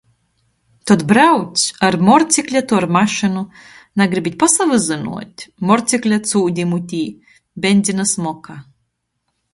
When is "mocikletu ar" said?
2.07-2.87